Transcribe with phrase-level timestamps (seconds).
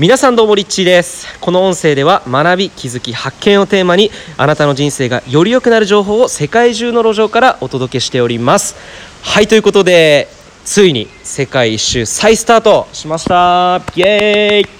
[0.00, 1.26] 皆さんどうもリッチーです。
[1.40, 8.76] この音声では学び気づき発見をテーマにあなたの人生がより良くなる情報を世界中の路上からお届けしております。
[9.22, 10.28] はいということで
[10.64, 13.82] ついに世界一周再スタートしました。
[13.96, 14.78] イエーイ。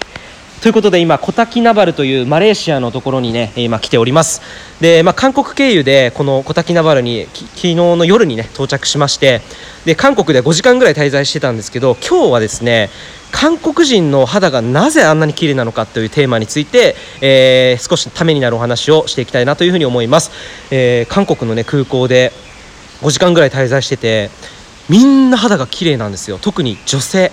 [0.61, 4.41] ということで今コタキナバルというマレーシアのところにね今来ております。
[4.79, 9.41] で、まあ、韓国経由でこのコタキナバルに昨日の夜にね到着しまして。
[9.83, 12.89] で韓国で5時間ぐらい滞在してたんですけど今日はですね
[13.31, 20.31] 韓国人の肌がなぜあんなに綺麗なのかというテーマについて、えー、少しためになるお話をしていきたいなというふうに思います、
[20.71, 22.31] えー、韓国のね空港で
[23.01, 24.29] 5時間ぐらい滞在してて
[24.89, 26.39] みんな肌が綺麗なんですよ。
[26.39, 27.31] 特に女性。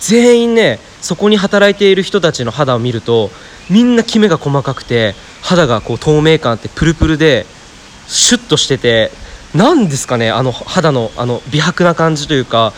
[0.00, 3.30] 全員ねそこに働いている人たちの肌を見ると
[3.70, 7.46] みんなキメが細かくて肌がこう透明感あってプルプルで
[8.06, 9.10] シュッとしてて
[9.54, 12.74] 何ですかねあの肌のあの美白な感じというか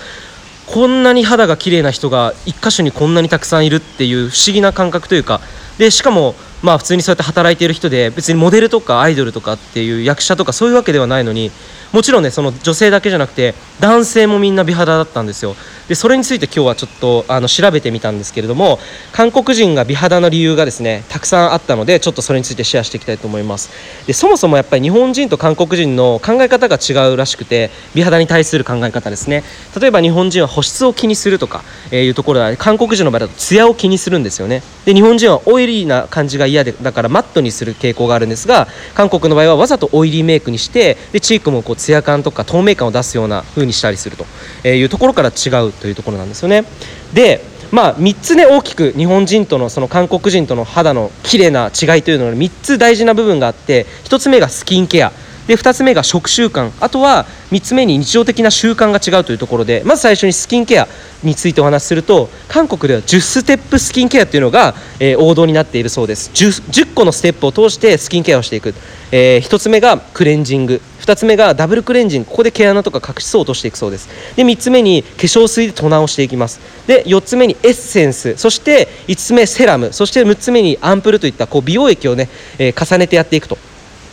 [0.66, 5.40] こんなに肌が綺麗な人が1箇所にこんなにたくさんいるっていう不思議な感覚というか。
[5.78, 11.50] でしかもまあ普通にそうやって働いている人で別にモデルとかアイドルとかっていう役者とかそういうわけではないのに
[11.92, 15.56] もちろんねその女性だけじゃなくて男性もみんな美肌だったんですよ。
[15.88, 18.78] でそれについて今日はちょっとあの調べてみたんですけれども
[19.12, 23.70] 韓国人が美肌の理由がですねたくさんあったのでちょっとそれについてシェアしていきたいと思います。
[24.06, 29.44] でそもそもやっぱり日本人と韓国人の考え方が違うらしくて美肌に対する考え方ですね。
[29.80, 34.62] 例えば日本人は保湿を気にするとか、えいうところで韓国人の場合だとツヤを気にするんですよね。
[34.84, 44.26] で日本人はオイリーな感じが嫌でだからマットにする傾向があるんですが韓国の場合はわざとオイリーメイクにしてでチークもこうツヤ感とか透明感を出すような風にしたりすると。
[44.68, 46.64] いうところから違うというところなんですよね。
[47.12, 55.12] でまあ、3つね大きく日本人とのその韓国人との肌の綺麗な違いというのは3つ大事な部分があって1つ目がスキンケア。
[55.46, 56.70] で2つ目が食習慣。
[56.80, 60.88] あとは3つ目に日常的な習慣が違うというところでまず最初にスキンケア
[61.22, 66.30] についてお話しすると韓国では10ステップスキンケアっていうのが、えー、王道になっているそうです。
[66.34, 68.74] 10, 10, 個のステップを通してスキンケアをしていく、
[69.12, 70.80] えー、1つ目がクレンジング。
[71.00, 72.28] 2つ目がダブルクレンジング。
[72.28, 74.08] ここで毛穴とか角質を落としていくそうです。
[74.36, 76.60] で3つ目に化粧水でトナをしていきます。
[76.86, 78.36] で4つ目にエッセンス。
[78.36, 79.92] そして5つ目セラム。
[79.92, 82.28] そして6つ目にアンプルといったこう美容液をね、
[82.58, 83.58] えー、重ねてやっていくと。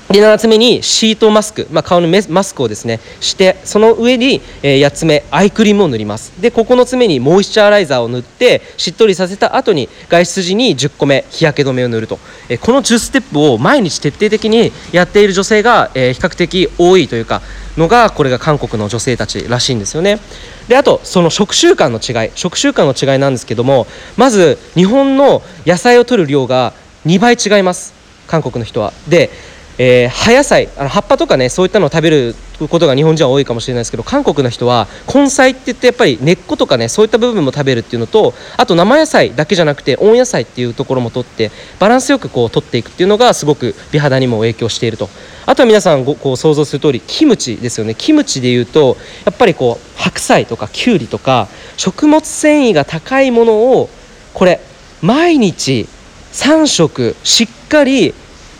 [0.09, 6.39] で7つ目にシートマスク、まあ、顔のマスクをですねしてその上に、え8つ目アイクリームを塗ります。
[6.39, 12.19] で9つ目にモイスチャーライザーを塗ってしっとりさせた後に外出時に10個目日焼け止めを塗ると、
[12.49, 17.41] えこの10ステップを毎日徹底的にやっている女性が、え比較的多いというか
[17.77, 20.19] のがこれが韓国の女性たちらしいんですよね。
[20.67, 22.31] であとその食習慣の違い。
[22.35, 23.87] 食習慣の違いなんですけども
[24.17, 26.73] まず日本の野菜を摂る量が
[27.05, 27.93] 2倍違います。
[28.27, 28.93] 韓国の人は。
[29.07, 29.29] で
[29.77, 32.35] えー、葉野菜あの葉っぱとかねそういったのを食べる
[32.67, 45.09] ことが日本人は多いかもしれないですけど韓国の人は根菜って言ってやっぱり根っことかねそういった部分も食べるっていうのとあと生野菜だけじゃなくて温野菜っていうところも取ってバランスよくこう取っていくっていうのがすごく美肌にも影響していると。
[45.45, 47.95] あとは皆さんごこう想像する通りキムチですよね。
[47.95, 48.95] キムチでいうと
[49.25, 53.89] やっぱりこう白菜とかきゅうりとか食物繊維が高いものを
[54.33, 54.61] これ
[55.01, 55.89] 毎日
[56.31, 58.13] 3食しっかり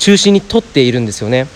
[0.04, 1.48] 中心にとっているんですよね。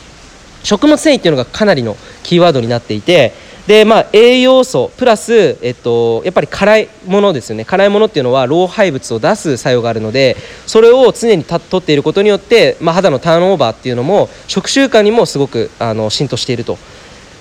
[0.63, 3.33] 食物繊維っていうのがかなりのキーワードになっていて
[3.67, 7.65] でまあ、栄養素プラス、えっと、やっぱり辛いものですよね。
[7.65, 16.77] 辛いものっていうのは老廃物を出す作用があるのでそれを常にとっていることによって、まあ、肌のターンオーバーっていうのも食習慣にもすごくあの浸透していると。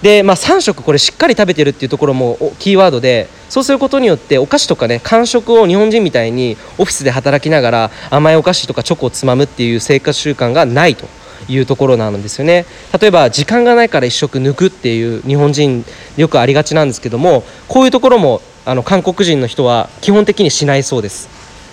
[0.03, 11.07] で、まあ、3食これしっかり食べてるっていうところもキーワードでそうすることによってお菓子とかね間食を日本人みたいにオフィスで働きながら甘いお菓子とかチョコをつまむっていう生活習慣がないと
[11.49, 12.67] いうところなんですよね。
[13.01, 15.85] 例えば時間がないから1食抜くっていう日本人
[16.17, 21.29] よくありがちなんですけどもこういうところもあの韓国人の人は基本的にしないそうです。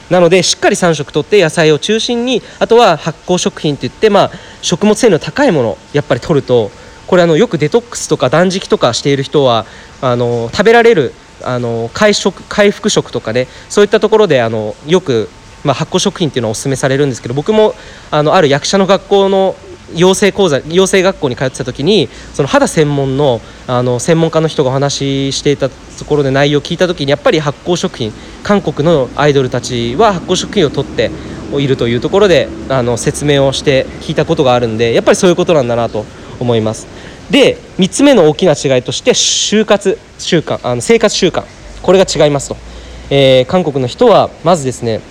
[0.10, 4.32] なのでしっかり3食とって野菜を中心にあとは発酵食品っていって、まあ、
[4.62, 6.72] 食物繊維の高いものやっぱり取ると
[7.08, 9.66] これあのよくデトックスとか断食とかしている人は
[10.02, 15.30] あの食べられるあの回食回復食とかねそういったところであのよく、
[15.64, 17.74] まあ、発酵食品っていうのはお勧めされるんですけど僕も
[18.12, 19.56] あのある役者の学校の
[19.96, 25.76] 養成講座養成学校に通ってた時にその肌専門のあの専門家の人がお話ししていたと
[26.06, 28.12] ころで内容を聞いた時にやっぱり発酵食品
[28.44, 31.12] 韓国のアイドルたちは発酵食品を取って
[31.54, 36.06] いるというところであの説明をして聞いたことがあるんでやっぱりそういうことなんだなと
[36.40, 36.88] 思います。
[37.30, 41.44] で3つ目の大きな違いとして就活習慣あの生活習慣。
[41.82, 42.58] これが違いますと、
[43.10, 45.02] えー、韓国の人はまずですね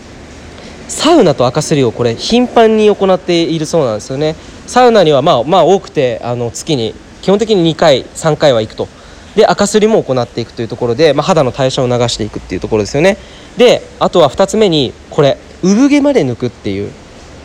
[0.89, 4.35] サウナと赤すりをこれ頻繁に行っているそうなんですよね。
[4.67, 8.89] サウナにはまあまあ多くてあの月に基本的に2回3回は行くと。
[9.35, 13.17] で赤すりも行っていくというところで、まあ、肌の代謝を流していくっていうところですよね。
[13.57, 16.91] であとは2つ目にこれ産毛まで抜くっていう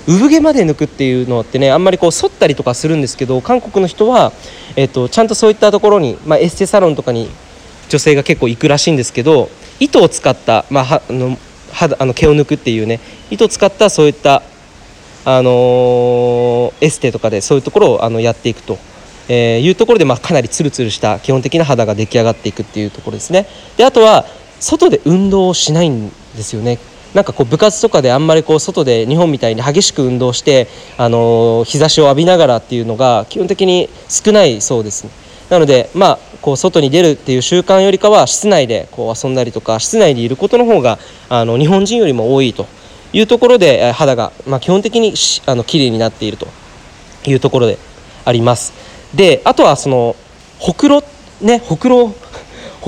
[0.08, 4.32] 産毛まで抜くっていうのってねあんまりこう剃ったりとかするんですけど韓国の人は、
[4.76, 7.30] えっと、ちゃんとそういったところに、まあ、エステサロンとかに
[7.90, 9.50] 女性が結構行くらしいんですけど
[9.80, 11.38] 糸を使った、まあ、はあの
[11.72, 13.00] 肌あの毛を抜くっていうね
[13.30, 14.44] 糸を使ったそういった
[15.26, 18.78] あのエステとかでそういうところをあのやっていくと、
[19.28, 23.46] えー、いうところで、まあ、かなりツルツルした基本的な肌が出来上がっていくっていうところですね。
[23.76, 24.26] であとは
[24.60, 26.14] 外で運動をしないんで
[26.44, 26.80] すよね。
[27.18, 30.68] なんかこう部活とかであんまりこう外で日本みたいに激しく運動して、
[31.00, 35.10] あの日差しを浴びながらっていうのが基本的に少ないそうです、ね。
[35.50, 42.68] なのでまあこう外に出るっていう習慣よりかは室内でこう遊んだりとか室内にいることの方があの日本人よりも多いと
[43.14, 45.16] いうところで肌が、まあ、基本的に
[45.48, 46.48] あの綺麗になっていると
[47.26, 47.80] いうところで
[48.26, 48.74] あります。
[49.16, 50.16] であとはその
[50.60, 51.02] ほくろ
[51.42, 52.14] ねほくろ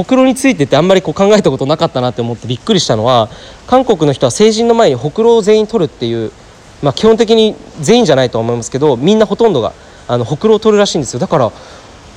[0.04, 3.30] くろについてってあんまりこう考えたことなかったなって思ってびっくりしたのは
[3.68, 6.31] 韓国の人は成人の前にほくろを全員取るっていう、
[6.81, 9.74] まあ、基本的に全員じゃないと思いますけどみんなほとんどが
[10.07, 11.19] あのほくろを取るらしいんですよ。
[11.19, 11.51] だから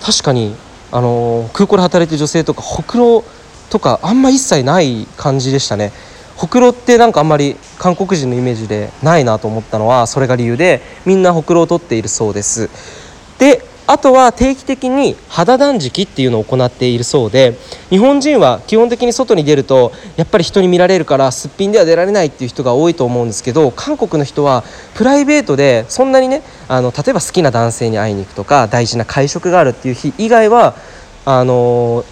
[0.00, 0.54] 確かに
[0.90, 3.24] あの空港で働いてる女性とかほくろ
[3.70, 5.92] とかあんま一切ない感じでしたね。
[6.36, 12.68] ほくろってなんかあんまり韓国人のイメージでないなと思ったのはそれが理由でみんなほくろを取っているそうです。
[13.38, 17.56] であとは定期的に肌断食っていうのを行っているそうで
[17.90, 24.62] 日本人は基本的に外に出るとやっぱり人に見られるからすっぴんでは出られないっていう人が多いと思うんですけど韓国の人は
[24.94, 30.76] プライベートでそんなにねあの例えば好きな男性に会いに行くとか大事な会食があるっていう日以外は
[31.24, 32.04] あの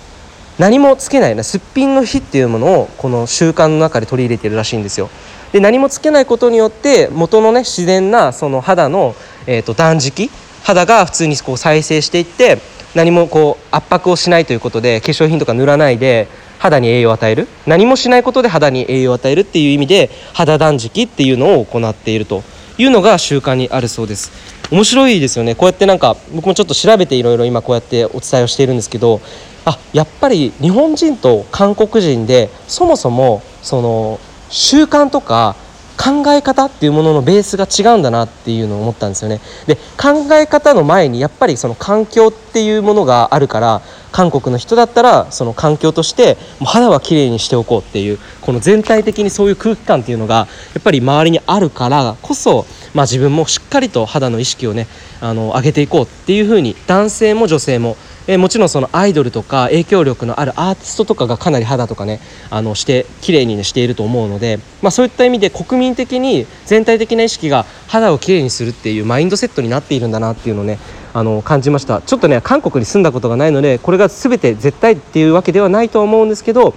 [0.58, 5.08] 何もつけないねすっぴんの日っていうものをこの習慣の中で取り入れてるらしいんですよ。
[5.52, 9.14] で何もつけないことによって元のね自然なその肌の、
[9.46, 10.30] えーと断食
[10.62, 12.58] 肌が普通にこう再生していって
[12.94, 16.28] 何もこう圧迫をしないということで化粧品とか塗らないで
[16.58, 17.48] 肌に栄養を与える。
[17.66, 22.42] 何もしないことで肌に栄養を与えるっていう意味で肌断食っていうのを行っていると
[22.76, 24.30] いうのが習慣にあるそうです。
[24.70, 25.54] 面白いですよね。
[25.54, 29.20] こうやってなんか僕もちょっと調べていろいろ今こうやってお伝えをしているんですけど
[29.64, 35.56] あやっぱり日本人と韓国人でそもそもその習慣とか
[36.00, 39.38] 考え方っていうもののベースが違うんだなっていうのを思ったんですよね。
[39.66, 50.46] で考え方の前にやっぱりその環境っていうものがあるから韓国の人だったらその環境としてもう肌はきれいにしておこうっていうこの全体的にそういう空気感っていうのがや
[50.78, 52.64] っぱり周りにあるからこそ、
[52.94, 54.86] まあ、自分もしっかりと肌の意識をね
[55.20, 57.96] あの上げていこうっていうふうに男性も女性も
[58.26, 62.20] えもちろんそのアイドルとか影響力のあるアーティストとかがかなり肌とかね
[62.50, 70.78] あのして綺麗に、ね、していると思うので、まあ、そういった意味で国民的に全体的な意識が肌をきれいにするっていうマインドセットになっているんだなっていうのをね
[71.12, 72.02] あの感じました。
[72.02, 76.74] ちょっとね韓国に住んだことがないのでこれが全て絶対っていうわけではないと思うんですけど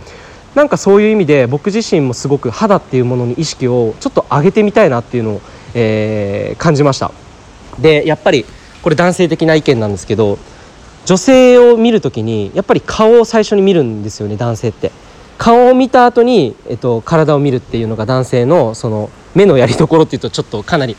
[0.55, 5.41] なんかそういう意味で僕自身もすごく肌っていうものに意識をちょっと上げてみたいなっていうのを、
[5.73, 7.11] えー、感じました。
[7.79, 8.45] でやっぱり
[8.83, 10.37] これ男性的な意見なんですけど
[11.05, 14.91] 女性を見る時にやっぱり顔を最初に見るんですよね男性って。
[15.37, 20.95] 顔を見た後に、えっと、体を見るっていうのが男性のその目のやりどころっていうとちょっとかなり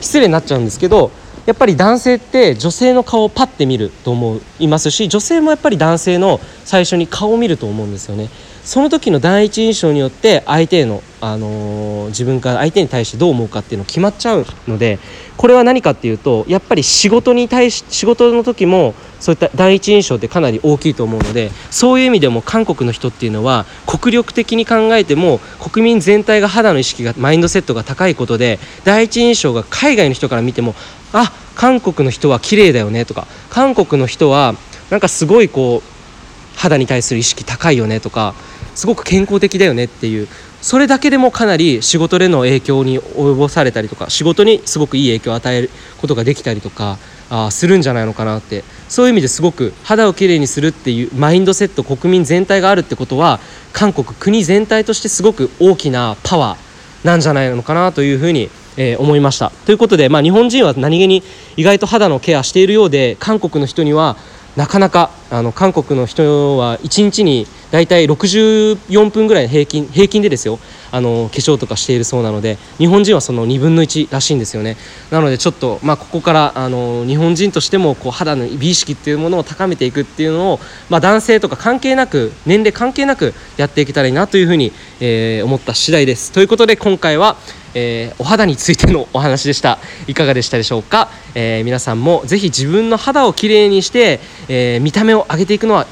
[0.00, 1.10] 失礼になっちゃうんですけど
[1.46, 8.30] やっぱり男性って女性の顔をパッて見ると思いますし女性もやっぱり男性の最初に顔を見ると思うんですよね。
[8.64, 14.98] その時の第一印象によって相手への、あのー、自分から相手に対してどう思うかっていうの決まっちゃうので
[15.36, 30.74] これは何かっていうとやっぱり仕事に対し仕事の時もそういった第一印象ってかなり大きいと思うのでそういう意味でも韓国の人っていうのは国力的に考えても国民全体が肌の意識がマインドセットが高いことで第一印象が海外の人から見ても
[31.12, 34.54] あ韓国の人は綺麗だよねとか韓国の人は
[34.90, 38.34] なんかすごいこう肌に対する意識高いよねとか
[38.74, 40.28] すごく健康的だよねっていう
[40.64, 46.96] それだけでもかなり仕事での影響に及ぼされたりとか仕事にすごくいい影響を与えることができたりとか
[47.28, 48.64] あするんじゃないのかなって。
[48.88, 53.40] そういう意味ですごく肌をきれいにするっていうマインドセット国民全体があるってことは
[53.74, 59.52] 韓国国全体としてすごく大きなパワーなんじゃないのかなというふうにえー、思いました。
[59.66, 61.22] ということで、まあ、日本人は何気に
[61.56, 64.16] 意外と肌のケアしているようで韓国の人には
[64.56, 70.60] なかなかあの韓国の人は1日に大体64分ぐらい平均平均でですよ。
[70.92, 74.76] あの化粧とかしているそうなので日本人はその2分の1らしいんですよね。
[75.10, 86.30] なのでちょっと、まあ、ここからあの日本人としてもこう肌の美意識っていうものを高めていくっていうのを、まあ、男性とか関係なく年齢関係なくやっていけたらいいなというふうに、えー、思った次第です。
[86.30, 87.36] ということで今回は
[87.74, 89.78] えー、お肌についてのお話でした。
[90.06, 95.86] いかがでしたでしょうか、えー、皆さんもぜひ自分の肌をきれいにして、え、見た目を上げていくのは